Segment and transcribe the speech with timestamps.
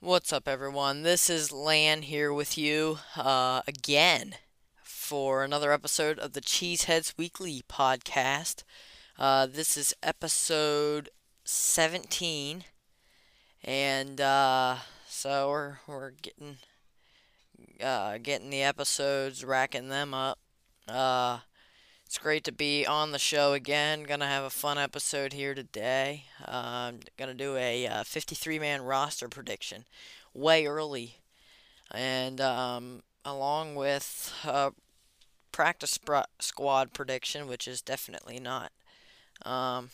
[0.00, 1.04] What's up, everyone?
[1.04, 4.34] This is Lan here with you uh, again
[4.82, 8.64] for another episode of the Cheeseheads Weekly podcast.
[9.16, 11.10] Uh, this is episode
[11.44, 12.64] 17,
[13.62, 16.56] and uh, so we're we're getting
[17.80, 20.40] uh, getting the episodes, racking them up.
[22.06, 24.04] Uh, it's great to be on the show again.
[24.04, 26.24] Gonna have a fun episode here today.
[26.44, 29.84] I'm gonna do a 53 man roster prediction
[30.32, 31.16] way early,
[31.90, 34.72] and um, along with a
[35.52, 35.98] practice
[36.40, 38.72] squad prediction, which is definitely not.
[39.44, 39.90] Um,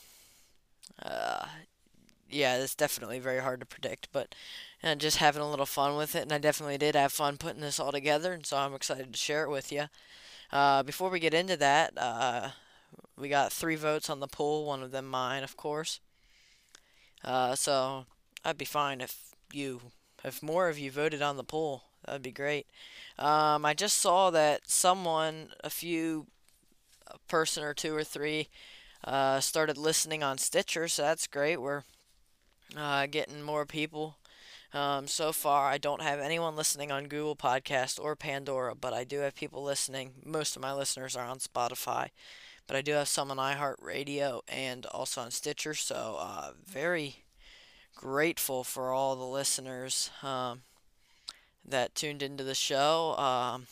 [1.03, 1.47] uh,
[2.31, 4.35] yeah, it's definitely very hard to predict, but
[4.83, 7.63] uh, just having a little fun with it, and I definitely did have fun putting
[7.63, 9.87] this all together, and so I'm excited to share it with you.
[10.53, 12.51] Uh, before we get into that, uh,
[13.17, 16.01] we got three votes on the poll, one of them mine, of course.
[17.25, 18.05] Uh, so
[18.45, 19.17] I'd be fine if
[19.53, 19.81] you,
[20.23, 21.85] if more of you voted on the poll.
[22.05, 22.67] That'd be great.
[23.19, 26.27] Um, I just saw that someone, a few,
[27.07, 28.49] a person or two or three,
[29.05, 31.61] uh, started listening on Stitcher, so that's great.
[31.61, 31.83] We're
[32.77, 34.17] uh, getting more people.
[34.75, 39.05] Um, so far, I don't have anyone listening on Google Podcast or Pandora, but I
[39.05, 40.13] do have people listening.
[40.25, 42.09] Most of my listeners are on Spotify,
[42.67, 45.75] but I do have some on iHeartRadio and also on Stitcher.
[45.75, 47.25] So, uh, very
[47.97, 50.63] grateful for all the listeners um,
[51.65, 53.17] that tuned into the show.
[53.19, 53.67] Um,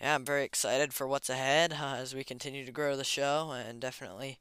[0.00, 3.52] yeah, I'm very excited for what's ahead uh, as we continue to grow the show
[3.52, 4.38] and definitely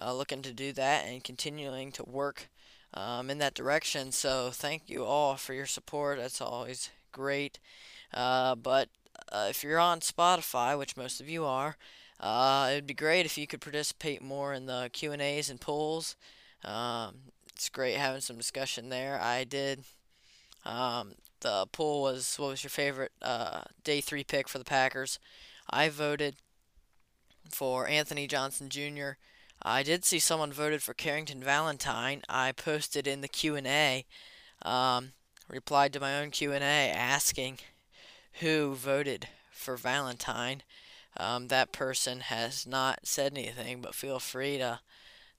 [0.00, 2.48] uh, looking to do that and continuing to work
[2.94, 4.12] um, in that direction.
[4.12, 6.18] So thank you all for your support.
[6.18, 7.58] That's always great.
[8.12, 8.88] Uh, but
[9.30, 11.76] uh, if you're on Spotify, which most of you are,
[12.20, 15.60] uh, it'd be great if you could participate more in the Q and A's and
[15.60, 16.16] polls.
[16.64, 17.14] Um,
[17.54, 19.20] it's great having some discussion there.
[19.20, 19.84] I did.
[20.64, 25.18] Um, the poll was what was your favorite uh, day three pick for the Packers?
[25.68, 26.36] I voted
[27.50, 29.12] for Anthony Johnson Jr.
[29.64, 32.22] I did see someone voted for Carrington Valentine.
[32.28, 34.04] I posted in the Q&A,
[34.62, 35.12] um,
[35.48, 37.58] replied to my own Q&A asking
[38.40, 40.62] who voted for Valentine.
[41.16, 44.80] Um, that person has not said anything, but feel free to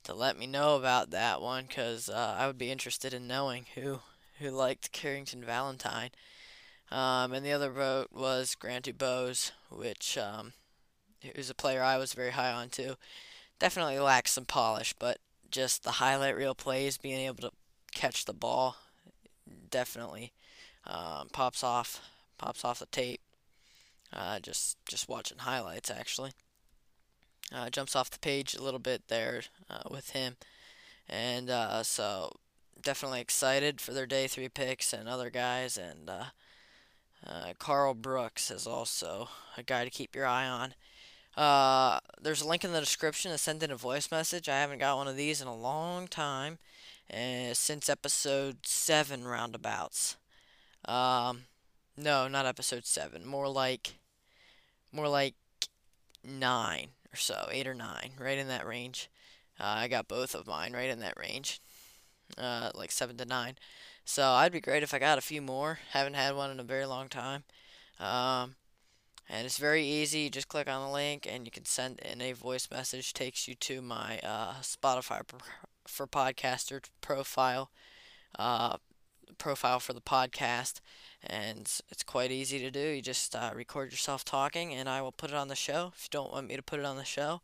[0.04, 3.64] to let me know about that one because uh, I would be interested in knowing
[3.74, 4.00] who
[4.38, 6.10] who liked Carrington Valentine.
[6.90, 10.52] Um, and the other vote was Grant Dubose, which um,
[11.34, 12.96] was a player I was very high on too
[13.64, 15.16] definitely lacks some polish, but
[15.50, 17.50] just the highlight reel plays, being able to
[17.94, 18.76] catch the ball,
[19.70, 20.32] definitely
[20.86, 22.02] um, pops off,
[22.36, 23.22] pops off the tape.
[24.12, 26.32] Uh, just just watching highlights actually.
[27.54, 30.36] Uh, jumps off the page a little bit there uh, with him,
[31.08, 32.32] and uh, so
[32.82, 35.78] definitely excited for their day three picks and other guys.
[35.78, 36.24] And uh,
[37.26, 40.74] uh, Karl Brooks is also a guy to keep your eye on.
[41.36, 44.48] Uh, there's a link in the description to send in a voice message.
[44.48, 46.58] I haven't got one of these in a long time,
[47.12, 50.16] uh, since episode seven roundabouts.
[50.84, 51.42] Um,
[51.96, 53.26] no, not episode seven.
[53.26, 53.94] More like,
[54.92, 55.34] more like
[56.22, 59.10] nine or so, eight or nine, right in that range.
[59.58, 61.60] Uh, I got both of mine right in that range,
[62.38, 63.56] uh, like seven to nine.
[64.04, 65.78] So I'd be great if I got a few more.
[65.90, 67.44] Haven't had one in a very long time.
[67.98, 68.56] Um,
[69.28, 70.20] and it's very easy.
[70.20, 73.12] You just click on the link and you can send in a voice message.
[73.12, 75.22] Takes you to my uh, Spotify
[75.86, 77.70] for podcaster profile,
[78.38, 78.76] uh,
[79.38, 80.80] profile for the podcast,
[81.22, 82.80] and it's quite easy to do.
[82.80, 85.92] You just uh, record yourself talking, and I will put it on the show.
[85.94, 87.40] If you don't want me to put it on the show,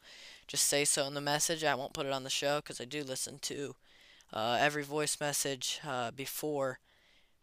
[0.47, 1.65] just say so in the message.
[1.65, 3.75] I won't put it on the show because I do listen to
[4.33, 6.79] uh, every voice message uh, before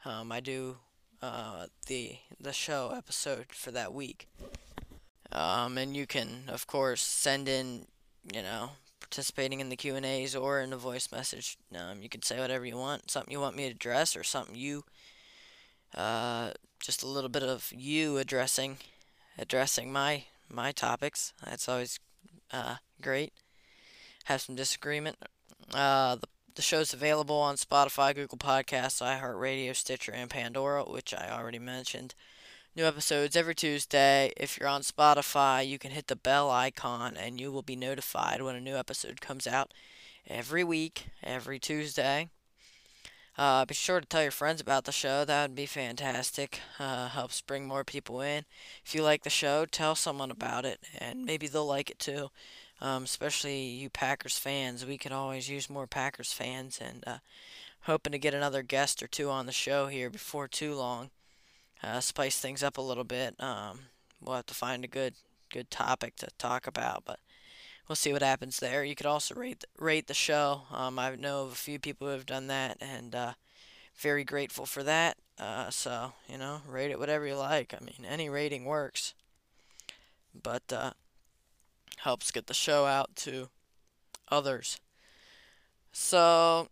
[0.06, 0.78] um, I do
[1.22, 4.28] uh, the the show episode for that week.
[5.31, 7.88] Um, and you can, of course, send in,
[8.33, 11.57] you know, participating in the Q and A's or in a voice message.
[11.75, 14.56] Um, you can say whatever you want, something you want me to address, or something
[14.56, 14.83] you,
[15.95, 18.77] uh, just a little bit of you addressing,
[19.38, 21.33] addressing my my topics.
[21.44, 22.00] That's always
[22.51, 23.33] uh, great.
[24.25, 25.18] Have some disagreement.
[25.74, 26.27] Uh, the
[26.57, 32.15] the show's available on Spotify, Google Podcasts, iHeartRadio, Stitcher, and Pandora, which I already mentioned.
[32.75, 34.33] New episodes every Tuesday.
[34.36, 38.42] If you're on Spotify, you can hit the bell icon and you will be notified
[38.42, 39.71] when a new episode comes out
[40.27, 42.27] every week, every Tuesday.
[43.38, 45.25] Uh, be sure to tell your friends about the show.
[45.25, 46.59] That would be fantastic.
[46.80, 48.45] Uh, helps bring more people in.
[48.83, 52.31] If you like the show, tell someone about it, and maybe they'll like it too.
[52.79, 54.85] Um, especially you Packers fans.
[54.85, 57.18] We could always use more Packers fans, and uh,
[57.81, 61.09] hoping to get another guest or two on the show here before too long.
[61.81, 63.35] Uh, spice things up a little bit.
[63.39, 63.79] Um,
[64.21, 65.15] we'll have to find a good
[65.51, 67.19] good topic to talk about, but
[67.88, 68.83] we'll see what happens there.
[68.83, 70.63] You could also rate rate the show.
[70.71, 73.33] Um, I know of a few people who have done that, and uh,
[73.95, 75.18] very grateful for that.
[75.39, 77.73] Uh, so you know, rate it whatever you like.
[77.73, 79.13] I mean, any rating works,
[80.41, 80.91] but uh,
[81.97, 83.49] helps get the show out to
[84.29, 84.79] others.
[85.91, 86.69] So,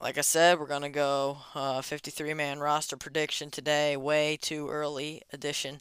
[0.00, 1.38] like I said, we're gonna go
[1.82, 3.96] 53 man roster prediction today.
[3.96, 5.80] Way too early edition.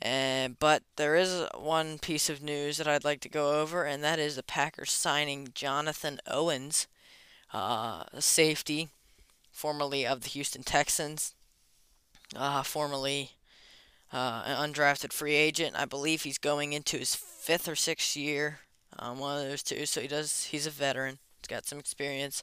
[0.00, 4.02] And, but there is one piece of news that I'd like to go over, and
[4.04, 6.86] that is the Packers signing Jonathan Owens,
[7.52, 8.90] uh, safety,
[9.50, 11.34] formerly of the Houston Texans,
[12.36, 13.32] uh, formerly
[14.12, 15.74] uh, an undrafted free agent.
[15.76, 17.16] I believe he's going into his
[17.48, 18.58] fifth or sixth year,
[18.98, 19.86] um, one of those two.
[19.86, 20.44] So he does.
[20.44, 21.18] He's a veteran.
[21.40, 22.42] He's got some experience.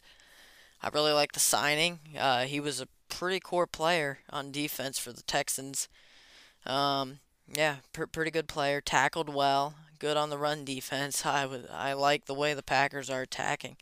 [0.82, 2.00] I really like the signing.
[2.18, 5.88] Uh, he was a pretty core player on defense for the Texans.
[6.66, 7.20] Um,
[7.56, 8.82] yeah, pr- pretty good player.
[8.82, 9.76] Tackled well.
[10.00, 11.24] Good on the run defense.
[11.26, 13.78] I would I like the way the Packers are attacking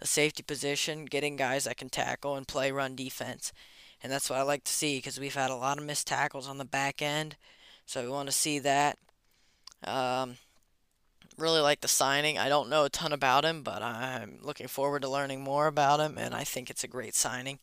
[0.00, 3.52] the safety position, getting guys that can tackle and play run defense.
[4.02, 6.48] And that's what I like to see because we've had a lot of missed tackles
[6.48, 7.36] on the back end.
[7.84, 8.96] So we want to see that.
[9.86, 10.38] Um,
[11.36, 12.38] really like the signing.
[12.38, 16.00] I don't know a ton about him, but I'm looking forward to learning more about
[16.00, 17.58] him, and I think it's a great signing.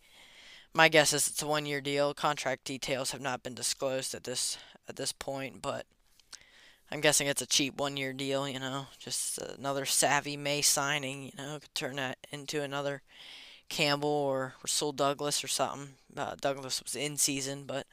[0.74, 2.14] My guess is it's a one-year deal.
[2.14, 4.58] Contract details have not been disclosed at this
[4.88, 5.86] at this point, but
[6.92, 11.24] I'm guessing it's a cheap one year deal, you know, just another savvy May signing,
[11.26, 13.02] you know, could turn that into another
[13.70, 15.96] Campbell or Rasul Douglas or something.
[16.16, 17.88] Uh, Douglas was in season, but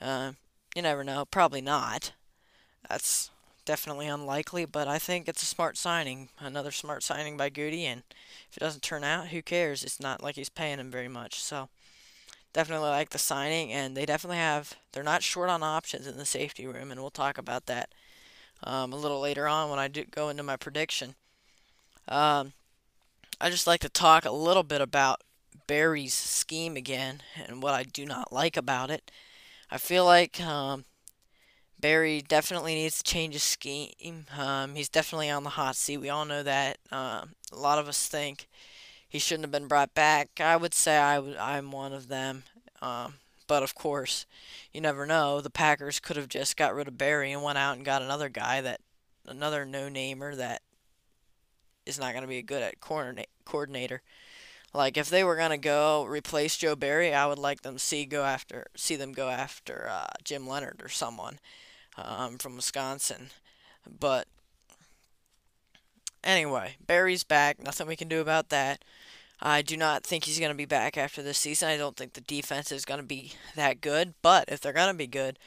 [0.00, 0.32] uh,
[0.74, 1.26] you never know.
[1.26, 2.12] Probably not.
[2.88, 3.30] That's
[3.64, 6.28] definitely unlikely, but I think it's a smart signing.
[6.38, 8.02] Another smart signing by Gutey, and
[8.50, 9.82] if it doesn't turn out, who cares?
[9.84, 11.68] It's not like he's paying him very much, so
[12.52, 14.74] definitely like the signing, and they definitely have.
[14.92, 17.90] They're not short on options in the safety room, and we'll talk about that
[18.64, 21.14] um, a little later on when I do go into my prediction.
[22.08, 22.52] Um,
[23.40, 25.22] I just like to talk a little bit about
[25.66, 29.10] Barry's scheme again and what I do not like about it.
[29.70, 30.84] I feel like um,
[31.82, 34.26] Barry definitely needs to change his scheme.
[34.38, 35.98] Um, he's definitely on the hot seat.
[35.98, 36.78] We all know that.
[36.90, 38.48] Uh, a lot of us think
[39.06, 40.40] he shouldn't have been brought back.
[40.40, 42.44] I would say I w- I'm one of them.
[42.80, 43.14] Um,
[43.48, 44.26] but of course,
[44.72, 45.40] you never know.
[45.40, 48.28] The Packers could have just got rid of Barry and went out and got another
[48.28, 48.80] guy that,
[49.26, 50.62] another no-namer that
[51.84, 54.02] is not going to be a good at coordinator.
[54.72, 58.24] Like if they were gonna go replace Joe Barry, I would like them see go
[58.24, 61.38] after see them go after uh, Jim Leonhard or someone
[61.96, 63.30] um, from Wisconsin.
[63.98, 64.26] But
[66.24, 67.62] anyway, Barry's back.
[67.62, 68.84] Nothing we can do about that.
[69.40, 71.68] I do not think he's going to be back after this season.
[71.68, 74.14] I don't think the defense is going to be that good.
[74.22, 75.38] But if they're going to be good,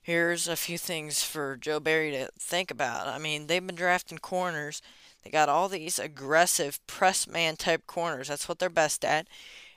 [0.00, 3.08] here's a few things for Joe Barry to think about.
[3.08, 4.80] I mean, they've been drafting corners.
[5.24, 8.28] They got all these aggressive press man type corners.
[8.28, 9.26] That's what they're best at.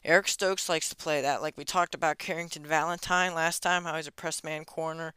[0.05, 1.41] Eric Stokes likes to play that.
[1.41, 5.13] Like we talked about Carrington Valentine last time, how he's a press man corner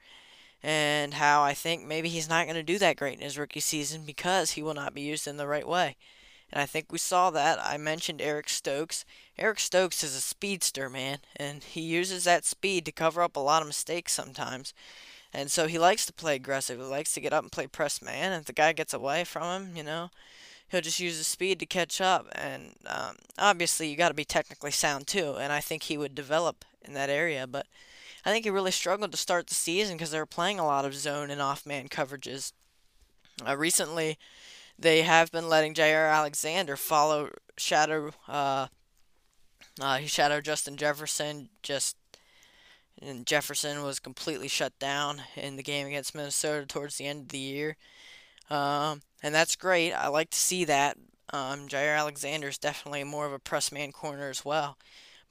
[0.66, 3.60] and how I think maybe he's not going to do that great in his rookie
[3.60, 5.94] season because he will not be used in the right way.
[6.52, 7.60] And I think we saw that.
[7.64, 9.04] I mentioned Eric Stokes.
[9.38, 13.40] Eric Stokes is a speedster, man, and he uses that speed to cover up a
[13.40, 14.74] lot of mistakes sometimes.
[15.32, 16.80] And so he likes to play aggressive.
[16.80, 18.32] He likes to get up and play press man.
[18.32, 20.10] And if the guy gets away from him, you know,
[20.66, 22.26] he'll just use his speed to catch up.
[22.32, 25.36] And um, obviously, you got to be technically sound too.
[25.38, 27.46] And I think he would develop in that area.
[27.46, 27.66] But
[28.26, 30.84] I think he really struggled to start the season because they were playing a lot
[30.84, 32.52] of zone and off man coverages.
[33.46, 34.18] Uh, recently,
[34.76, 38.10] they have been letting Jaire Alexander follow shadow.
[38.26, 38.66] Uh,
[39.80, 41.50] uh, he shadowed Justin Jefferson.
[41.62, 41.96] Just
[43.00, 47.28] and Jefferson was completely shut down in the game against Minnesota towards the end of
[47.28, 47.76] the year.
[48.50, 49.92] Um, and that's great.
[49.92, 50.96] I like to see that.
[51.32, 54.78] Um, Jaire Alexander is definitely more of a press man corner as well.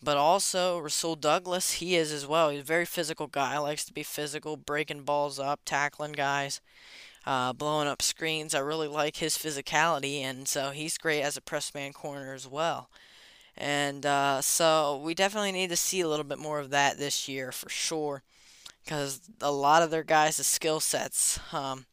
[0.06, 2.52] But also, Rasul Douglas, he is as well.
[2.52, 6.62] He's a very physical guy, likes to be physical, breaking balls up, tackling guys,
[7.26, 8.54] uh, blowing up screens.
[8.54, 12.48] I really like his physicality, and so he's great as a press man corner as
[12.48, 12.92] well.
[13.58, 17.28] And uh, so we definitely need to see a little bit more of that this
[17.28, 18.22] year for sure,
[18.84, 21.88] because a lot of their guys' skill sets, um,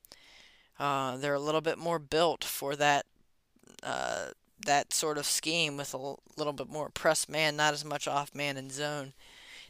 [0.78, 3.06] uh, they're a little bit more built for that
[3.82, 4.32] uh,
[4.66, 8.34] that sort of scheme with a little bit more press man, not as much off
[8.34, 9.12] man and zone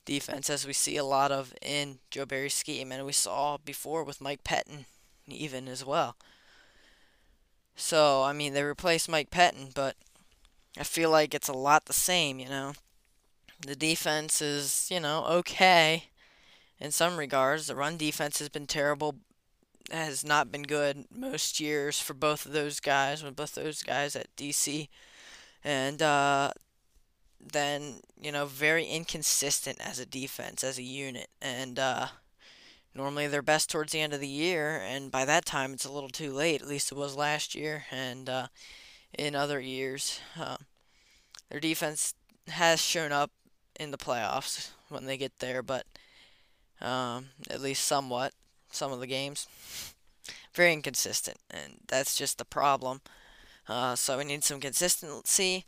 [0.05, 4.05] defense as we see a lot of in Joe Barry's scheme, and we saw before
[4.05, 4.87] with Mike Pettine
[5.29, 6.17] even as well.
[7.77, 9.97] So I mean, they replaced Mike Pettine, but
[10.79, 12.39] I feel like it's a lot the same.
[12.39, 12.73] You know,
[13.67, 16.05] the defense is you know okay
[16.81, 17.67] in some regards.
[17.67, 19.17] The run defense has been terrible,
[19.91, 24.17] has not been good most years for both of those guys, with both those guys
[24.17, 24.89] at DC.
[25.65, 26.53] And uh,
[27.41, 31.29] then, you know, very inconsistent as a defense, as a unit.
[31.41, 32.09] And uh,
[32.95, 35.93] normally they're best towards the end of the year, and by that time it's a
[35.93, 36.61] little too late.
[36.61, 38.47] At least it was last year and uh,
[39.17, 40.21] in other years.
[40.39, 40.57] Uh,
[41.51, 42.15] their defense
[42.49, 43.31] has shown up
[43.79, 45.87] in the playoffs when they get there, but
[46.81, 48.33] um, at least somewhat
[48.73, 49.47] some of the games.
[50.55, 53.01] Very inconsistent, and that's just the problem.
[53.69, 55.67] Uh, so we need some consistency.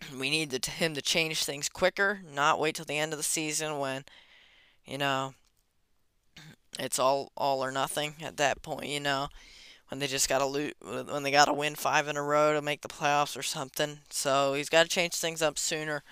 [0.18, 3.78] We need him to change things quicker, not wait till the end of the season
[3.78, 4.04] when,
[4.84, 5.32] you know,
[6.78, 8.88] it's all all or nothing at that point.
[8.88, 9.28] You know,
[9.88, 12.52] when they just got to loot, when they got to win five in a row
[12.52, 14.00] to make the playoffs or something.
[14.10, 16.02] So he's got to change things up sooner.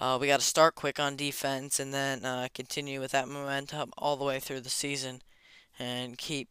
[0.00, 3.90] Uh, we got to start quick on defense and then uh, continue with that momentum
[3.98, 5.20] all the way through the season,
[5.80, 6.48] and keep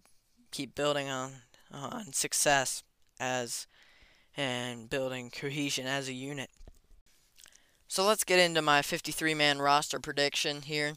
[0.51, 1.31] keep building on
[1.71, 2.83] on success
[3.19, 3.67] as
[4.35, 6.49] and building cohesion as a unit.
[7.87, 10.93] So let's get into my 53 man roster prediction here.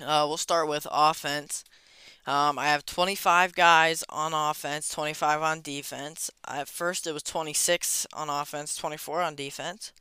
[0.00, 1.64] Uh, we'll start with offense.
[2.26, 6.30] Um, I have 25 guys on offense, 25 on defense.
[6.46, 9.92] At first, it was 26 on offense, 24 on defense.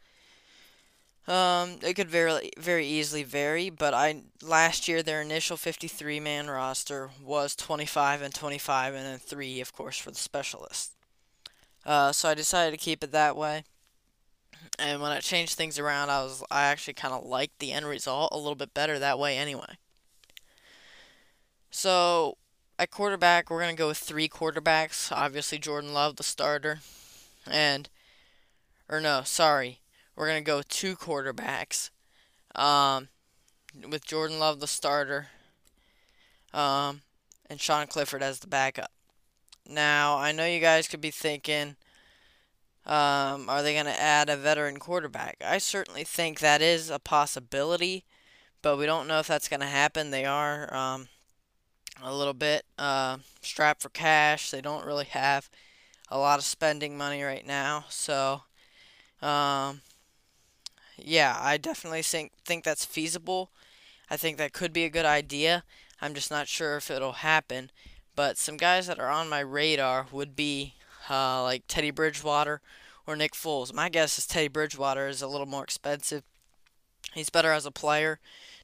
[1.27, 6.49] Um, it could very very easily vary, but I last year their initial 53 man
[6.49, 10.95] roster was 25 and 25, and then three, of course, for the specialists.
[11.85, 13.63] Uh, so I decided to keep it that way.
[14.77, 17.85] And when I changed things around, I was I actually kind of liked the end
[17.85, 19.77] result a little bit better that way anyway.
[21.69, 22.37] So
[22.79, 25.11] at quarterback, we're gonna go with three quarterbacks.
[25.11, 26.79] Obviously, Jordan Love, the starter,
[27.45, 27.89] and
[28.87, 29.79] or no, sorry,
[30.19, 31.91] we're going to go two quarterbacks.
[32.53, 33.07] Um,
[33.89, 35.27] with Jordan Love the starter,
[36.53, 37.01] um,
[37.49, 38.91] and Sean Clifford as the backup.
[39.65, 41.77] Now, I know you guys could be thinking,
[42.85, 45.37] um, are they going to add a veteran quarterback?
[45.45, 48.03] I certainly think that is a possibility,
[48.61, 50.11] but we don't know if that's going to happen.
[50.11, 51.07] They are um,
[52.03, 54.51] a little bit uh, strapped for cash.
[54.51, 55.49] They don't really have
[56.09, 58.41] a lot of spending money right now, so
[59.21, 59.81] um,
[61.03, 63.51] yeah, I definitely think think that's feasible.
[64.09, 65.63] I think that could be a good idea.
[66.01, 67.71] I'm just not sure if it'll happen.
[68.15, 70.75] But some guys that are on my radar would be
[71.09, 72.61] uh, like Teddy Bridgewater
[73.07, 73.73] or Nick Foles.
[73.73, 76.23] My guess is Teddy Bridgewater is a little more expensive.
[77.13, 78.19] He's better as a player.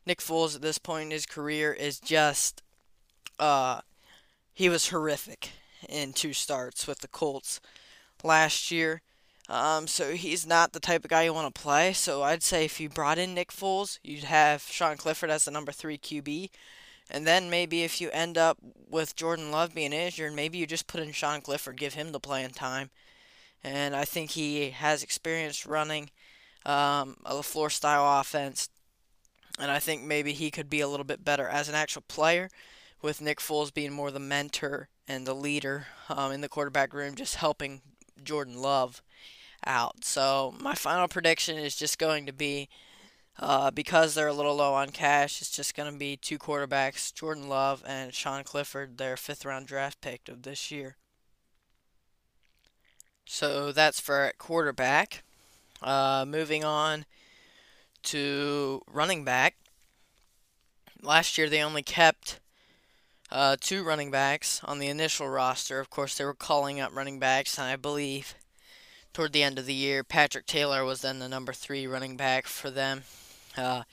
[0.06, 2.62] Nick Foles at this point in his career is just
[3.40, 3.82] uh,
[4.54, 5.52] he was horrific
[5.88, 7.60] in two starts with the Colts
[8.24, 9.02] last year.
[9.48, 11.94] Um, so he's not the type of guy you want to play.
[11.94, 15.52] So I'd say if you brought in Nick Foles, you'd have Sean Clifford as the
[15.52, 16.50] number three QB.
[17.10, 18.58] And then maybe if you end up
[18.90, 22.20] with Jordan Love being injured, maybe you just put in Sean Clifford, give him the
[22.20, 22.90] playing time.
[23.64, 26.10] And I think he has experience running
[26.66, 28.70] um, a LaFleur style offense.
[29.60, 32.50] And I think maybe he could be a little bit better as an actual player,
[33.02, 37.14] with Nick Foles being more the mentor and the leader um, in the quarterback room,
[37.14, 37.82] just helping
[38.24, 39.02] Jordan Love
[39.66, 40.04] out.
[40.04, 42.70] So my final prediction is just going to be
[43.38, 47.14] uh, because they're a little low on cash, it's just going to be two quarterbacks,
[47.14, 50.96] Jordan Love and Sean Clifford, their fifth round draft pick of this year.
[53.26, 55.24] So that's for quarterback.
[55.82, 57.06] Uh, moving on
[58.04, 59.56] to running back.
[61.02, 62.40] Last year they only kept
[63.32, 65.80] uh, two running backs on the initial roster.
[65.80, 68.36] Of course, they were calling up running backs, and I believe
[69.16, 70.04] toward the end of the year.
[70.04, 73.04] Patrick Taylor was then the number three running back for them.
[73.58, 73.84] Uh,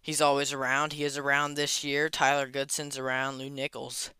[0.00, 0.92] he's always around.
[0.92, 2.08] He is around this year.
[2.08, 3.38] Tyler Goodson's around.
[3.38, 4.10] Lew Nichols,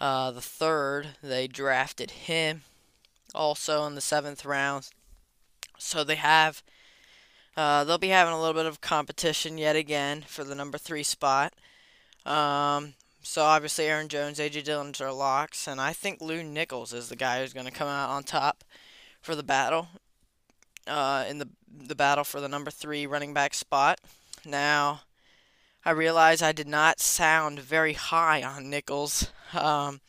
[0.00, 2.62] uh, the third, they drafted him
[3.34, 4.90] also in the seventh round.
[5.76, 6.62] So they have,
[7.56, 11.02] uh, they'll be having a little bit of competition yet again for the number three
[11.02, 11.52] spot.
[12.24, 17.08] Um, so obviously Aaron Jones, AJ Dillon's are locks, and I think Lew Nichols is
[17.08, 18.62] the guy who's going to come out on top
[19.24, 19.88] for the battle.
[20.86, 24.00] Uh, in the the battle for the number three running back spot.
[24.44, 25.00] Now,
[25.84, 30.00] I realize I did not sound very high on Nichols um,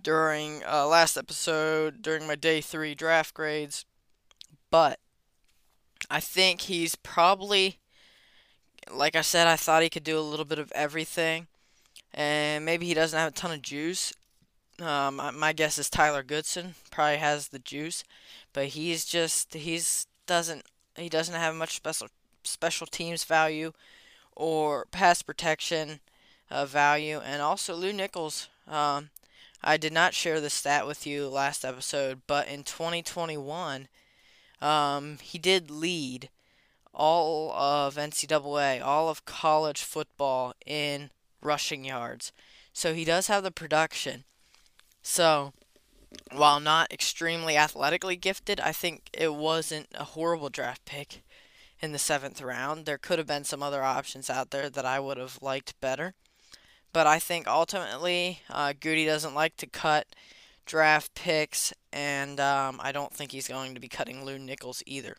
[0.00, 3.86] during uh, last episode during my day three draft grades,
[4.70, 5.00] but
[6.10, 7.78] I think he's probably,
[8.92, 11.46] like I said, I thought he could do a little bit of everything,
[12.12, 14.12] and maybe he doesn't have a ton of juice.
[14.80, 18.04] Um, my guess is Tyler Goodson probably has the juice,
[18.52, 20.64] but he's just he's doesn't
[20.96, 22.08] he doesn't have much special
[22.42, 23.72] special teams value
[24.34, 26.00] or pass protection
[26.50, 28.48] uh, value, and also Lew Nichols.
[28.68, 29.10] Um,
[29.62, 33.88] I did not share this stat with you last episode, but in 2021,
[34.60, 36.28] um, he did lead
[36.94, 41.10] all of NCAA, all of college football in
[41.42, 42.32] rushing yards.
[42.72, 44.24] So he does have the production.
[45.08, 45.52] So,
[46.32, 51.22] while not extremely athletically gifted, I think it wasn't a horrible draft pick
[51.80, 52.86] in the seventh round.
[52.86, 56.14] There could have been some other options out there that I would have liked better.
[56.92, 60.08] But I think ultimately, uh, Gutey doesn't like to cut
[60.66, 65.16] draft picks, and um, I don't think he's going to be cutting Lew Nichols either.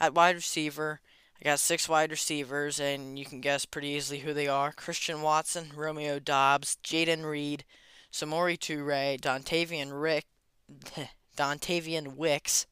[0.00, 1.00] At wide receiver,
[1.40, 5.22] I got six wide receivers, and you can guess pretty easily who they are Christian
[5.22, 7.64] Watson, Romeo Doubs, Jayden Reed,
[8.16, 10.24] Samori Toure, Dontayvion Rick,
[11.36, 12.66] Dontayvion Wicks,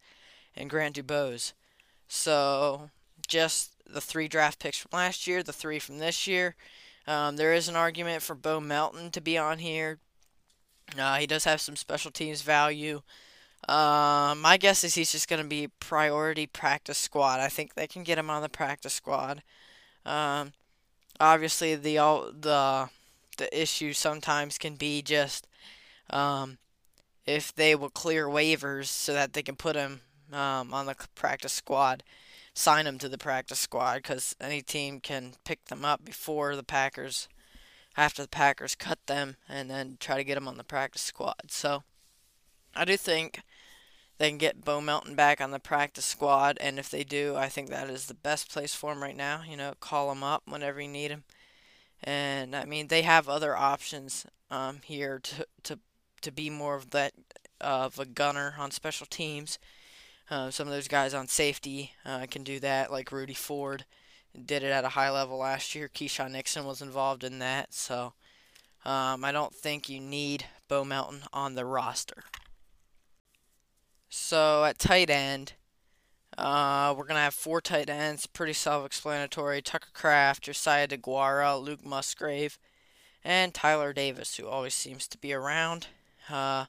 [0.57, 1.53] and Grant Dubose.
[2.09, 2.89] So,
[3.29, 6.57] just the three draft picks from last year, the three from this year.
[7.07, 9.99] Um, there is an argument for Bo Melton to be on here.
[10.99, 13.03] Uh, he does have some special teams value.
[13.69, 17.41] Uh, my guess is he's just going to be priority practice squad.
[17.41, 19.43] I think they can get him on the practice squad.
[20.07, 20.53] Um,
[21.21, 22.89] obviously, the all the
[23.37, 25.47] the issue sometimes can be just
[26.11, 26.59] um,
[27.27, 30.01] if they will clear waivers so that they can put him
[30.33, 32.03] um, on the practice squad,
[32.55, 36.63] sign him to the practice squad because any team can pick them up before the
[36.63, 37.29] Packers
[37.97, 41.51] after the Packers cut them and then try to get them on the practice squad.
[41.51, 41.83] So
[42.75, 43.41] I do think
[44.19, 47.49] they can get Bo Melton back on the practice squad, and if they do, I
[47.49, 49.43] think that is the best place for him right now.
[49.49, 51.25] You know, call him up whenever you need him.
[52.05, 55.79] And I mean, they have other options um, here to to
[56.21, 57.13] to be more of that
[57.61, 59.59] of a gunner on special teams.
[60.31, 63.85] Uh, some of those guys on safety uh, can do that, like Rudy Ford
[64.35, 65.89] did it at a high level last year.
[65.89, 68.15] Keisean Nixon was involved in that, so
[68.85, 72.25] um, I don't think you need Bo Melton on the roster.
[74.09, 75.55] So at tight end,
[76.39, 79.63] uh, we're gonna have four tight ends, pretty self-explanatory.
[79.63, 82.59] Tucker Kraft, Josiah DeGuara, Luke Musgrave,
[83.23, 85.89] and Tyler Davis, who always seems to be around.
[86.31, 86.67] Uh,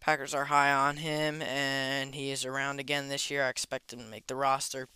[0.00, 3.44] Packers are high on him, and he is around again this year.
[3.44, 4.88] I expect him to make the roster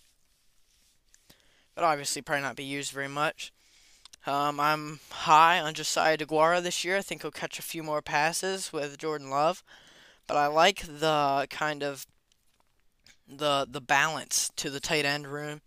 [1.75, 3.51] but obviously probably not be used very much.
[4.25, 6.97] Um, I'm high on Josiah DeGuara this year.
[6.97, 9.63] I think he'll catch a few more passes with Jordan Love,
[10.25, 12.07] but I like the kind of
[13.27, 15.61] the the balance to the tight end room.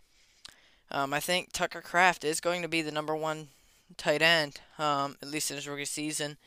[0.91, 3.49] Um, I think Tucker Kraft is going to be the number one
[3.97, 6.37] tight end, um, at least in his rookie season.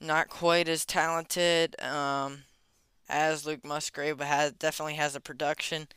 [0.00, 2.44] Not quite as talented um,
[3.08, 5.88] as Luke Musgrave, but has definitely has a production.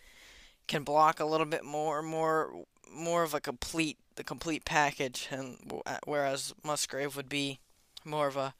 [0.67, 5.57] Can block a little bit more, more more of a complete the complete package, and
[6.05, 7.59] whereas Musgrave would be
[8.05, 8.53] more of a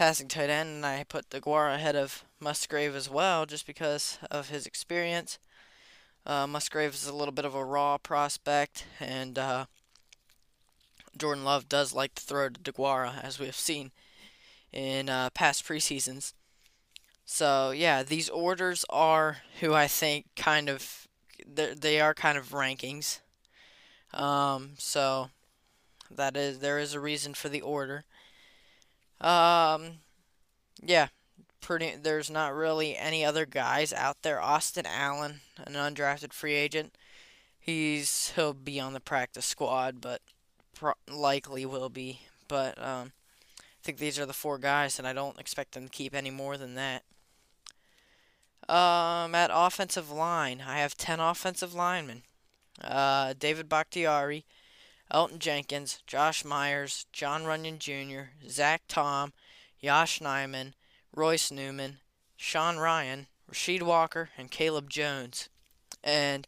[0.00, 4.48] passing tight end, and I put DeGuara ahead of Musgrave as well, just because of
[4.48, 5.38] his experience.
[6.24, 9.66] Uh, Musgrave is a little bit of a raw prospect, and uh,
[11.18, 13.90] Jordan Love does like to throw to DeGuara, as we have seen
[14.72, 16.32] in uh, past preseasons.
[17.26, 21.08] So yeah, these orders are who I think kind of
[21.46, 23.20] they are kind of rankings.
[24.14, 25.28] Um, so
[26.10, 28.06] that is there is a reason for the order.
[29.20, 29.98] Um,
[30.82, 31.08] yeah,
[31.60, 31.94] pretty.
[32.00, 34.40] There's not really any other guys out there.
[34.40, 36.96] Austin Allen, an undrafted free agent,
[37.58, 40.22] he's he'll be on the practice squad, but
[40.74, 42.22] pro- likely will be.
[42.48, 43.12] But um,
[43.58, 46.30] I think these are the four guys, and I don't expect them to keep any
[46.30, 47.04] more than that.
[48.68, 52.22] Um, at offensive line, I have ten offensive linemen
[52.82, 54.44] uh, David Bakhtiari,
[55.12, 59.32] Elgton Jenkins, Josh Myers, John Runyan Jr., Zach Tom,
[59.82, 60.72] Josh Nijman,
[61.14, 61.98] Royce Newman,
[62.36, 65.48] Sean Rhyan, Rasheed Walker, and Caleb Jones.
[66.04, 66.46] And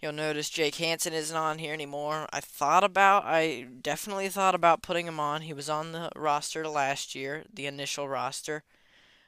[0.00, 2.26] you'll notice Jake Hanson isn't on here anymore.
[2.32, 5.42] I thought about, I definitely thought about putting him on.
[5.42, 8.64] He was on the roster last year, the initial roster.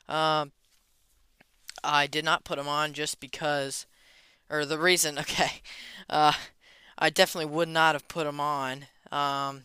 [0.08, 0.52] Um,
[1.84, 3.86] I did not put him on just because
[4.50, 5.62] or the reason, okay,
[6.08, 6.32] uh,
[6.98, 8.86] I definitely would not have put him on.
[9.10, 9.62] Um,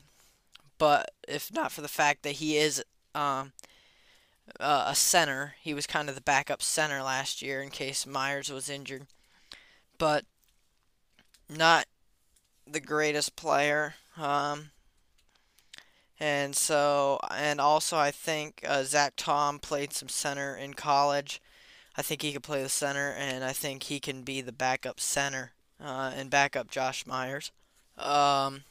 [0.77, 2.83] but if not for the fact that he is
[3.15, 3.53] um,
[4.59, 5.55] uh, a center.
[5.61, 9.07] He was kind of the backup center last year in case Myers was injured,
[9.97, 10.25] but
[11.49, 11.85] not
[12.69, 13.95] the greatest player.
[14.17, 14.71] Um,
[16.19, 21.41] and so, and also, I think uh, Zach Tom played some center in college.
[21.95, 24.99] I think he could play the center, and I think he can be the backup
[24.99, 25.51] center
[25.83, 27.51] uh, and backup Josh Myers.
[27.97, 28.63] Um,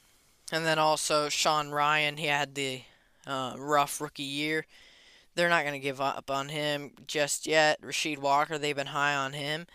[0.50, 2.82] and then also Sean Rhyan, he had the
[3.26, 4.66] uh, rough rookie year.
[5.34, 7.80] They're not going to give up on him just yet.
[7.80, 9.66] Rasheed Walker, they've been high on him.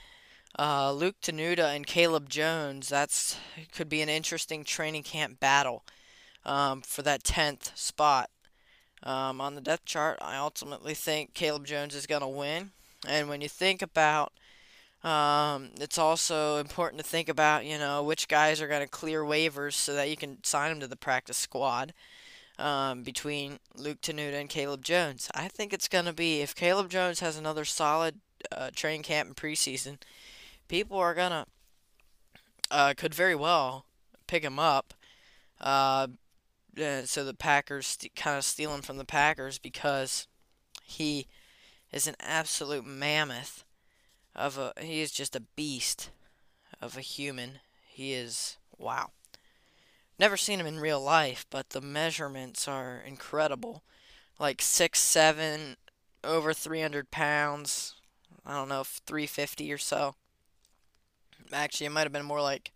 [0.58, 3.38] Uh, Luke Tenuta and Caleb Jones, that's
[3.72, 5.84] could be an interesting training camp battle
[6.46, 8.30] um, for that 10th spot.
[9.04, 12.72] Um, on the depth chart, I ultimately think Caleb Jones is going to win.
[13.08, 14.34] And when you think about,
[15.04, 19.22] um, it's also important to think about, you know, which guys are going to clear
[19.22, 21.94] waivers so that you can sign them to the practice squad
[22.58, 25.30] um, between Luke Tenuta and Caleb Jones.
[25.36, 28.16] I think it's going to be if Caleb Jones has another solid
[28.52, 29.98] uh, training camp and preseason,
[30.68, 31.46] people are going to,
[32.72, 33.86] uh, could very well
[34.26, 34.94] pick him up.
[35.62, 36.08] Uh,
[37.06, 40.28] so the Packers st- kind of steal him from the Packers because
[40.84, 41.28] he
[41.92, 43.64] is an absolute mammoth
[44.38, 46.12] of a he is just a beast
[46.82, 47.60] of a human.
[47.88, 49.12] He is wow.
[50.20, 53.84] Never seen him in real life, but the measurements are incredible.
[54.40, 55.78] Like six seven,
[56.24, 57.96] over three hundred pounds.
[58.46, 60.16] I don't know, three fifty or so.
[61.52, 62.72] Actually, it might have been more like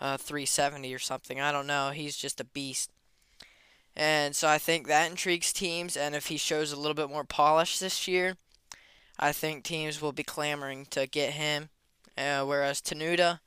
[0.00, 1.40] uh, 370 or something.
[1.40, 1.90] I don't know.
[1.90, 2.90] He's just a beast.
[3.96, 5.96] And so I think that intrigues teams.
[5.96, 8.36] And if he shows a little bit more polish this year,
[9.18, 11.70] I think teams will be clamoring to get him.
[12.16, 13.40] Uh, whereas Tenuta,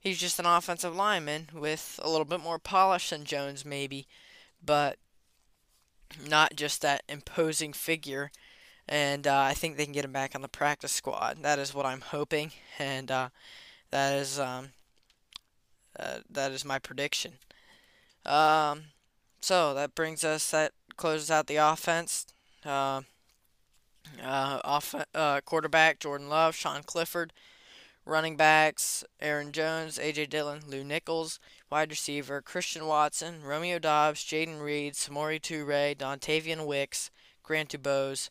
[0.00, 4.06] he's just an offensive lineman with a little bit more polish than Jones, maybe,
[4.64, 4.98] but
[6.26, 8.30] not just that imposing figure.
[8.88, 11.38] And uh, I think they can get him back on the practice squad.
[11.42, 13.28] That is what I'm hoping, and uh,
[13.90, 14.68] that is um,
[15.98, 17.32] uh, that is my prediction.
[18.24, 18.84] Um,
[19.40, 22.26] so that brings us that closes out the offense.
[24.22, 27.32] Uh, off uh, quarterback Jordan Love, Sean Clifford,
[28.04, 31.38] running backs Aaron Jones, AJ Dillon, Lew Nichols,
[31.70, 37.10] wide receiver Christian Watson, Romeo Doubs, Jayden Reed, Samori Toure, Dontayvion Wicks,
[37.42, 38.30] Grant DuBose,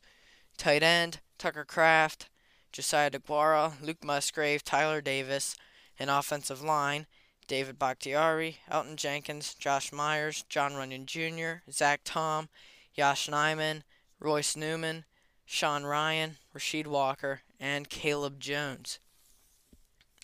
[0.57, 2.29] tight end Tucker Kraft,
[2.71, 5.55] Josiah DeGuara, Luke Musgrave, Tyler Davis,
[5.99, 7.07] and offensive line
[7.47, 12.49] David Bakhtiari, Elgton Jenkins, Josh Myers, John Runyan Jr., Zach Tom,
[12.95, 13.83] Josh Nijman,
[14.19, 15.05] Royce Newman,
[15.45, 18.99] Sean Rhyan, Rasheed Walker, and Caleb Jones.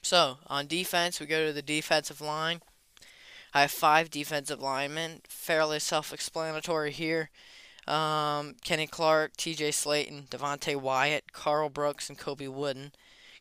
[0.01, 2.61] So, on defense, we go to the defensive line.
[3.53, 7.29] I have five defensive linemen, fairly self explanatory here.
[7.87, 12.93] Um, Kenny Clark, TJ Slaton, Devonte Wyatt, Karl Brooks, and Colby Wooden.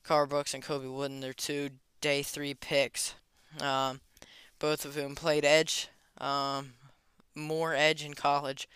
[0.03, 3.14] Karl Brooks and Colby Wooden, they're two day three picks
[3.59, 4.01] um,
[4.59, 5.88] both of whom played edge,
[6.19, 6.75] um,
[7.35, 8.69] more edge in college,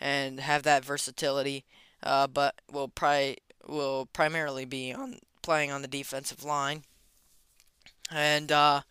[0.00, 1.64] and have that versatility.
[2.02, 6.82] Uh, but will probably will primarily be on playing on the defensive line.
[8.10, 8.82] And uh,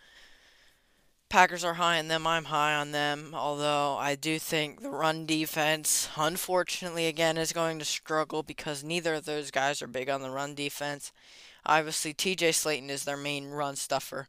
[1.29, 2.27] Packers are high on them.
[2.27, 3.33] I'm high on them.
[3.33, 9.15] Although I do think the run defense, unfortunately, again, is going to struggle because neither
[9.15, 11.11] of those guys are big on the run defense.
[11.65, 14.27] Obviously, TJ Slaton is their main run stuffer.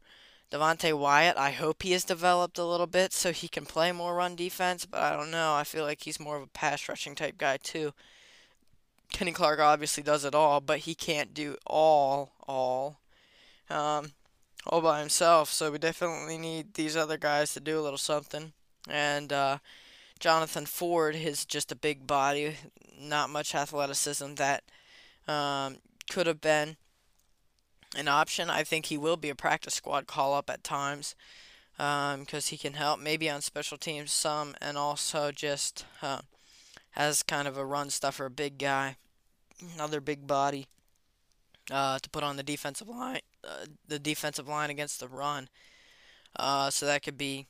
[0.51, 4.15] Devonte Wyatt, I hope he has developed a little bit so he can play more
[4.15, 5.53] run defense, but I don't know.
[5.53, 7.93] I feel like he's more of a pass rushing type guy too.
[9.11, 12.99] Kenny Clark obviously does it all, but he can't do all all
[13.69, 14.11] um,
[14.65, 15.51] all by himself.
[15.51, 18.53] So we definitely need these other guys to do a little something.
[18.89, 19.57] And uh,
[20.19, 22.55] Jonathan Ford is just a big body,
[22.99, 24.63] not much athleticism that
[25.27, 25.77] um,
[26.09, 26.77] could have been
[27.95, 28.49] an option.
[28.49, 31.15] I think he will be a practice squad call up at times
[31.77, 36.21] because um, he can help maybe on special teams some and also just uh,
[36.97, 38.97] has kind of a run stuffer, a big guy,
[39.75, 40.67] another big body
[41.69, 45.47] uh, to put on the defensive line, uh, the defensive line against the run.
[46.35, 47.45] Uh, so that could be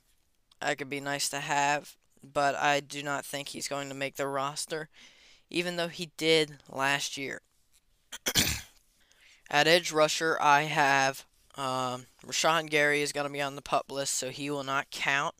[0.61, 4.15] that could be nice to have, but I do not think he's going to make
[4.15, 4.89] the roster,
[5.49, 7.41] even though he did last year.
[9.49, 13.91] At edge rusher, I have um, Rashan Gary is going to be on the pup
[13.91, 15.35] list, so he will not count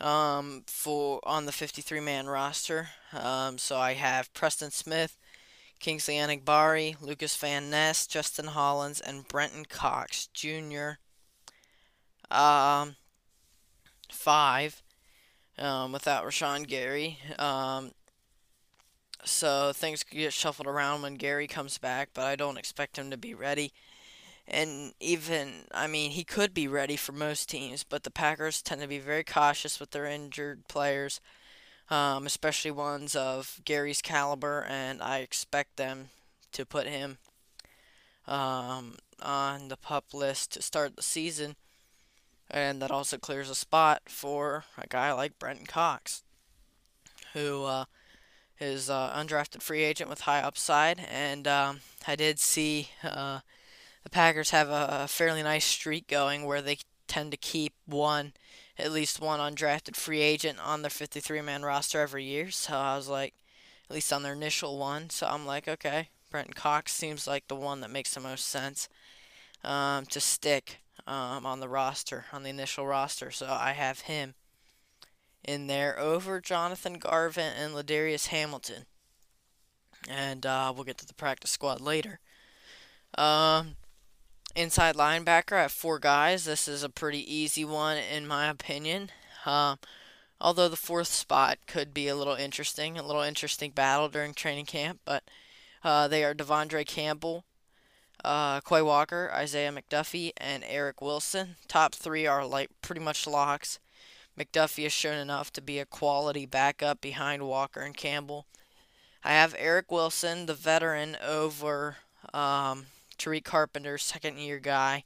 [0.00, 2.90] um, for on the 53 man roster.
[3.12, 5.16] Um, so I have Preston Smith,
[5.80, 10.92] Kingsley Enagbare, Lucas Van Ness, Justin Hollins, and Brenton Cox Jr.
[12.30, 12.96] Um,
[14.10, 14.82] five
[15.58, 17.18] um, without Rashan Gary.
[17.38, 17.92] Um,
[19.24, 23.16] So things get shuffled around when Gary comes back, but I don't expect him to
[23.18, 23.72] be ready.
[24.52, 28.80] And even, I mean, he could be ready for most teams, but the Packers tend
[28.80, 31.20] to be very cautious with their injured players,
[31.88, 36.08] um, especially ones of Gary's caliber, and I expect them
[36.50, 37.18] to put him
[38.26, 41.54] um, on the pup list to start the season.
[42.50, 46.24] And that also clears a spot for a guy like Brenton Cox,
[47.34, 47.84] who uh,
[48.58, 51.06] is uh, undrafted free agent with high upside.
[51.08, 53.40] And um, I did see uh,
[54.02, 58.32] the Packers have a, a fairly nice streak going where they tend to keep one,
[58.78, 62.50] at least one undrafted free agent on their 53 man roster every year.
[62.50, 63.34] So I was like,
[63.88, 65.10] at least on their initial one.
[65.10, 68.88] So I'm like, okay, Brenton Cox seems like the one that makes the most sense
[69.64, 73.30] um, to stick um, on the roster, on the initial roster.
[73.30, 74.34] So I have him
[75.44, 78.84] in there over Jonathan Garvin and Ladarius Hamilton.
[80.08, 82.20] And uh, we'll get to the practice squad later.
[83.18, 83.76] Um,
[84.56, 86.44] inside linebacker, I have four guys.
[86.44, 89.10] This is a pretty easy one, in my opinion.
[89.46, 89.76] Uh,
[90.40, 94.66] although the fourth spot could be a little interesting, a little interesting battle during training
[94.66, 95.00] camp.
[95.04, 95.24] But
[95.84, 97.44] uh, they are De'Vondre Campbell,
[98.24, 101.56] uh, Quay Walker, Isaiah McDuffie, and Eric Wilson.
[101.68, 103.78] Top three are like pretty much locks.
[104.38, 108.46] McDuffie has shown enough to be a quality backup behind Walker and Campbell.
[109.22, 111.96] I have Eric Wilson, the veteran, over
[112.32, 112.86] um,
[113.20, 115.04] Tariq Carpenter, second year guy,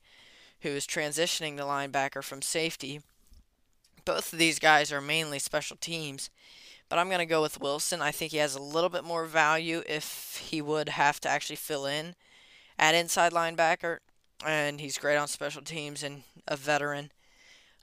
[0.60, 3.00] who is transitioning to linebacker from safety.
[4.04, 6.30] Both of these guys are mainly special teams,
[6.88, 8.00] but I'm going to go with Wilson.
[8.00, 11.56] I think he has a little bit more value if he would have to actually
[11.56, 12.14] fill in
[12.78, 13.98] at inside linebacker,
[14.46, 17.10] and he's great on special teams and a veteran.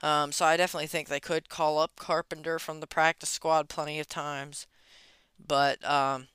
[0.02, 4.00] Um, so I definitely think they could call up Carpenter from the practice squad plenty
[4.00, 4.66] of times,
[5.44, 6.28] but um,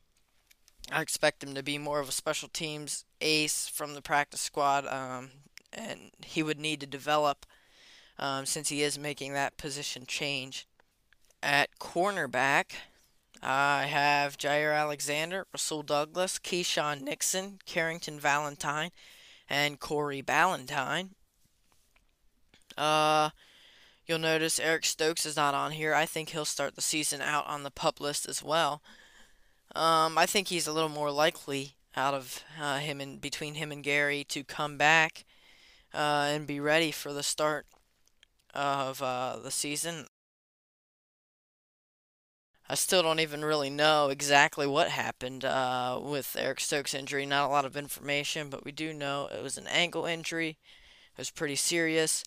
[0.91, 4.87] I expect him to be more of a special teams ace from the practice squad,
[4.87, 5.31] um,
[5.73, 7.45] and he would need to develop
[8.17, 10.65] um, since he is making that position change.
[11.43, 12.71] At cornerback,
[13.43, 18.91] I have Jaire Alexander, Rasul Douglas, Keisean Nixon, Carrington Valentine,
[19.49, 21.09] and Corey Ballentine.
[22.77, 23.29] Uh,
[24.05, 25.93] you'll notice Eric Stokes is not on here.
[25.93, 28.81] I think he'll start the season out on the pup list as well.
[29.77, 33.71] Um, I think he's a little more likely out of uh, him and between him
[33.71, 35.23] and Gary to come back
[35.93, 37.67] uh, and be ready for the start
[38.55, 40.07] of uh, the season.
[42.67, 47.27] I still don't even really know exactly what happened uh, with Eric Stokes' injury.
[47.27, 50.57] Not a lot of information, but we do know it was an ankle injury.
[51.15, 52.23] It was pretty serious.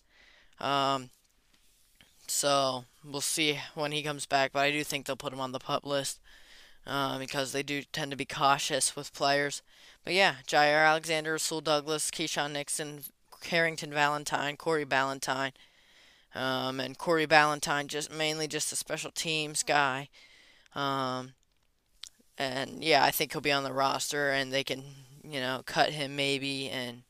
[0.61, 1.09] Um,
[2.27, 5.51] so we'll see when he comes back, but I do think they'll put him on
[5.51, 6.21] the pup list
[6.85, 9.61] uh, because they do tend to be cautious with players.
[10.03, 13.03] But yeah, Jaire Alexander, Rasul Douglas, Keisean Nixon,
[13.41, 15.51] Carrington Valentine, Corey Ballentine,
[16.33, 20.09] um, and Corey Ballentine just mainly just a special teams guy.
[20.73, 21.33] Um,
[22.37, 24.83] and yeah, I think he'll be on the roster, and they can
[25.23, 27.03] you know cut him maybe, and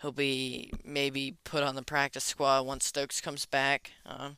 [0.00, 3.92] he'll be maybe put on the practice squad once Stokes comes back.
[4.06, 4.36] Um,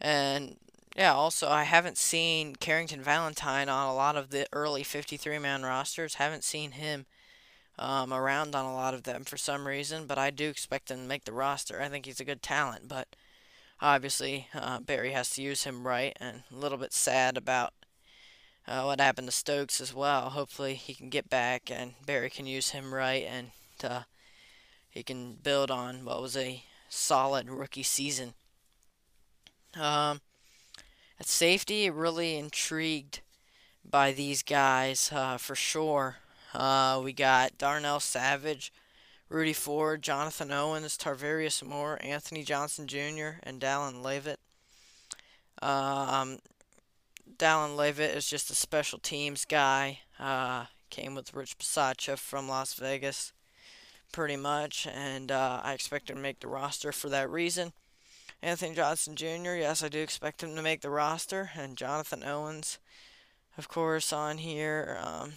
[0.00, 0.56] and
[0.94, 5.62] yeah, also I haven't seen Carrington Valentine on a lot of the early 53 man
[5.62, 6.14] rosters.
[6.14, 7.06] Haven't seen him
[7.78, 10.98] um, around on a lot of them for some reason, but I do expect him
[10.98, 11.82] to make the roster.
[11.82, 13.08] I think he's a good talent, but
[13.80, 17.72] obviously uh, Barry has to use him right, and a little bit sad about
[18.68, 20.30] uh, what happened to Stokes as well.
[20.30, 23.50] Hopefully he can get back and Barry can use him right, and
[23.82, 24.02] uh,
[24.90, 28.34] he can build on what was a solid rookie season.
[29.76, 30.20] Um,
[31.18, 33.20] at safety, really intrigued
[33.88, 36.16] by these guys uh, for sure.
[36.52, 38.72] Uh, we got Darnell Savage,
[39.28, 44.38] Rudy Ford, Jonathan Owens, Tarvarius Moore, Anthony Johnson Jr., and Dallin Leavitt.
[45.60, 46.38] Um,
[47.36, 50.00] Dallin Leavitt is just a special teams guy.
[50.18, 53.32] Uh, came with Rich Bisaccia from Las Vegas,
[54.12, 57.72] pretty much, and uh, I expect him to make the roster for that reason.
[58.44, 61.52] Anthony Johnson Jr., yes, I do expect him to make the roster.
[61.56, 62.78] And Jonathan Owens,
[63.56, 64.98] of course, on here.
[65.02, 65.32] Um,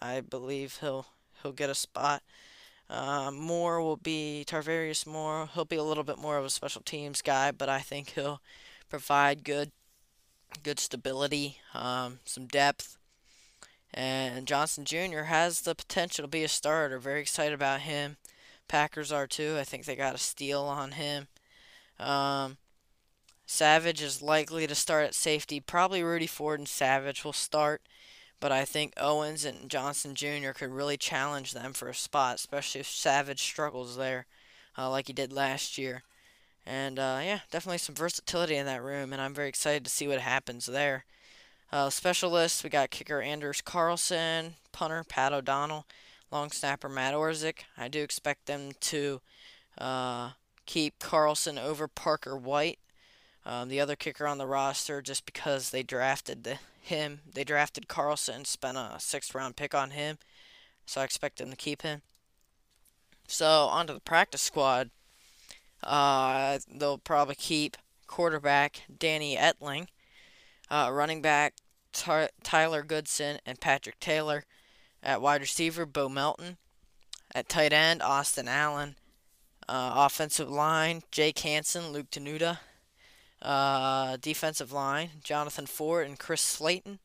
[0.00, 1.06] I believe he'll
[1.42, 2.22] he'll get a spot.
[2.88, 5.48] Uh, Moore will be Tarvarius Moore.
[5.54, 8.40] He'll be a little bit more of a special teams guy, but I think he'll
[8.88, 9.72] provide good
[10.62, 12.96] good stability, um, some depth.
[13.92, 15.24] And Johnson Jr.
[15.24, 17.00] has the potential to be a starter.
[17.00, 18.18] Very excited about him.
[18.68, 19.56] Packers are too.
[19.58, 21.26] I think they got a steal on him.
[21.98, 22.56] Um,
[23.46, 25.60] Savage is likely to start at safety.
[25.60, 27.82] Probably Rudy Ford and Savage will start.
[28.40, 30.50] but I think Owens and Johnson Jr.
[30.54, 34.26] could really challenge them for a spot, especially if Savage struggles there,
[34.76, 36.02] uh, like he did last year.
[36.66, 40.08] And uh, yeah, definitely some versatility in that room, and I'm very excited to see
[40.08, 41.04] what happens there.
[41.72, 45.86] Uh, specialists, we got kicker Anders Carlson, punter Pat O'Donnell,
[46.30, 47.60] long snapper Matt Orzech.
[47.78, 49.20] I do expect them to
[49.78, 50.30] uh,
[50.66, 52.78] keep Carlson over Parker White,
[53.44, 57.20] um, the other kicker on the roster, just because they drafted the, him.
[57.32, 60.18] They drafted Carlson, spent a sixth round pick on him,
[60.84, 62.02] so I expect them to keep him.
[63.26, 64.90] So onto the practice squad.
[65.82, 67.76] Uh, they'll probably keep
[68.06, 69.86] quarterback Danny Etling,
[70.70, 71.54] uh, running back
[71.92, 74.44] Ty- Tyler Goodson and Patrick Taylor,
[75.02, 76.56] at wide receiver Bo Melton,
[77.34, 78.96] at tight end Austin Allen,
[79.68, 82.58] uh, offensive line Jake Hanson, Luke Tenuta,
[83.42, 86.98] uh, defensive line Jonathan Ford and Chris Slayton.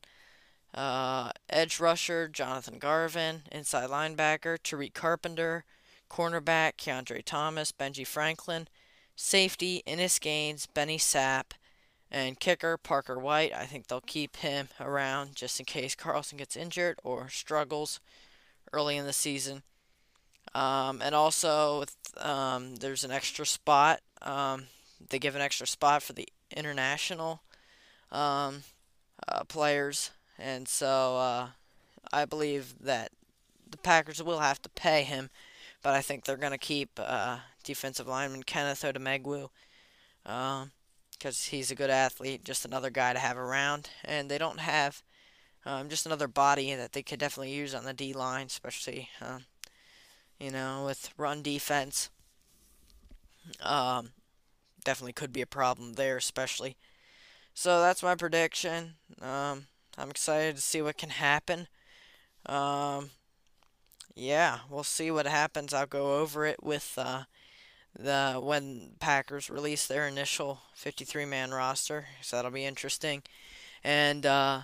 [0.74, 5.64] Uh, edge rusher Jonathan Garvin, inside linebacker Tariq Carpenter,
[6.10, 8.68] cornerback Kiondre Thomas, Benjie Franklin,
[9.14, 11.52] safety Innis Gaines, Benny Sapp,
[12.10, 13.52] and kicker Parker White.
[13.54, 18.00] I think they'll keep him around just in case Carlson gets injured or struggles
[18.72, 19.62] early in the season.
[20.54, 21.84] Um, and also,
[22.18, 24.00] um, there's an extra spot.
[24.20, 24.66] Um,
[25.10, 27.42] they give an extra spot for the international
[28.10, 28.62] um,
[29.26, 31.46] uh, players, and so uh,
[32.12, 33.10] I believe that
[33.68, 35.30] the Packers will have to pay him
[35.82, 39.48] but I think they're going to keep uh, defensive lineman Kenneth Odumegwu
[40.22, 43.90] because um, he's a good athlete, just another guy to have around.
[44.04, 45.02] And they don't have
[45.66, 49.08] um, just another body that they could definitely use on the D line, especially,
[50.42, 52.10] you know, with run defense.
[53.62, 54.10] Um,
[54.84, 56.76] definitely could be a problem there, especially.
[57.54, 58.94] So that's my prediction.
[59.20, 61.68] Um, I'm excited to see what can happen.
[62.46, 63.10] Um,
[64.16, 65.72] yeah, we'll see what happens.
[65.72, 67.22] I'll go over it with uh,
[67.96, 73.22] the when Packers release their initial 53 man roster, so that'll be interesting.
[73.84, 74.62] And uh,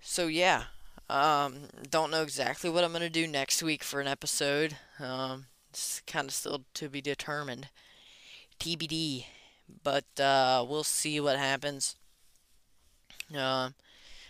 [0.00, 0.64] so yeah,
[1.08, 4.76] um, don't know exactly what I'm gonna do next week for an episode.
[4.98, 7.68] Um, it's kind of still to be determined,
[8.58, 9.26] TBD.
[9.82, 11.96] But uh, we'll see what happens.
[13.34, 13.70] Uh,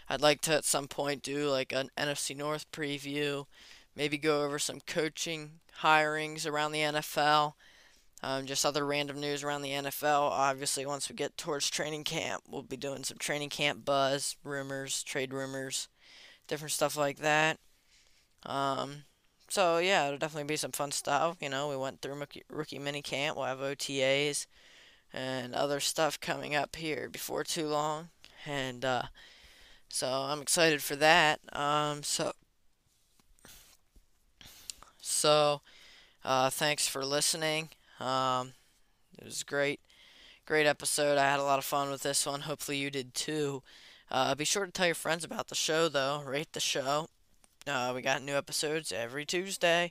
[0.08, 3.46] I'd like to at some point do like an NFC North preview
[3.96, 7.54] maybe go over some coaching hirings around the NFL,
[8.22, 10.30] um, just other random news around the NFL.
[10.30, 15.02] Obviously, once we get towards training camp, we'll be doing some training camp buzz, rumors,
[15.02, 15.88] trade rumors,
[16.48, 17.58] different stuff like that.
[18.44, 19.04] Um,
[19.48, 21.36] so yeah, it'll definitely be some fun stuff.
[21.40, 23.36] You know, we went through rookie, rookie mini camp.
[23.36, 24.46] We'll have OTAs
[25.12, 28.08] and other stuff coming up here before too long,
[28.46, 29.02] and uh,
[29.88, 31.40] so I'm excited for that.
[31.54, 32.32] Um, so
[35.04, 35.60] so,
[36.24, 37.70] uh, thanks for listening.
[37.98, 38.52] Um,
[39.18, 39.80] it was great,
[40.46, 41.18] great episode.
[41.18, 42.42] I had a lot of fun with this one.
[42.42, 43.62] Hopefully, you did too.
[44.12, 46.22] Uh, be sure to tell your friends about the show, though.
[46.24, 47.08] Rate the show.
[47.66, 49.90] Uh, we got new episodes every Tuesday,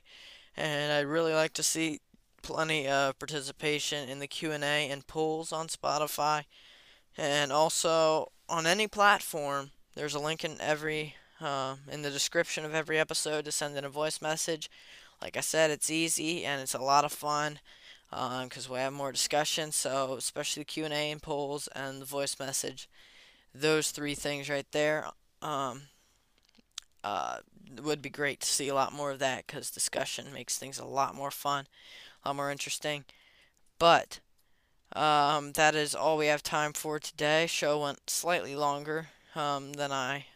[0.56, 2.00] and I'd really like to see
[2.40, 6.44] plenty of participation in the Q&A and polls on Spotify,
[7.18, 9.72] and also on any platform.
[9.94, 13.84] There's a link in every uh, in the description of every episode to send in
[13.84, 14.70] a voice message
[15.22, 17.60] like I said, it's easy and it's a lot of fun
[18.10, 19.70] because um, we have more discussion.
[19.70, 22.88] So especially the Q and A and polls and the voice message,
[23.54, 25.06] those three things right there
[25.40, 25.82] um,
[27.04, 27.38] uh,
[27.82, 30.84] would be great to see a lot more of that because discussion makes things a
[30.84, 31.66] lot more fun,
[32.24, 33.04] a lot more interesting.
[33.78, 34.20] But
[34.94, 37.46] um, that is all we have time for today.
[37.46, 40.26] Show went slightly longer um, than I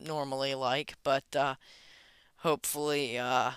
[0.00, 1.54] normally like, but uh,
[2.38, 3.18] hopefully.
[3.18, 3.52] Uh,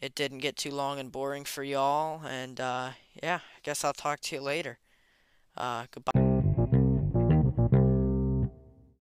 [0.00, 2.24] it didn't get too long and boring for y'all.
[2.26, 2.90] And uh,
[3.22, 4.78] yeah, I guess I'll talk to you later.
[5.56, 6.19] Uh, goodbye.